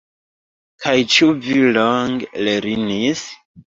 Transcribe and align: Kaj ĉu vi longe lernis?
Kaj 0.85 0.93
ĉu 1.15 1.29
vi 1.43 1.57
longe 1.77 2.43
lernis? 2.49 3.23